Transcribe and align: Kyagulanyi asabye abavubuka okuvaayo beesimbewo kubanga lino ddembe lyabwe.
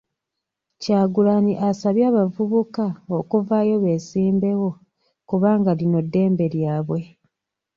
Kyagulanyi 0.81 1.53
asabye 1.69 2.03
abavubuka 2.11 2.85
okuvaayo 3.17 3.75
beesimbewo 3.83 4.69
kubanga 5.29 5.71
lino 5.79 5.99
ddembe 6.05 6.45
lyabwe. 6.53 7.01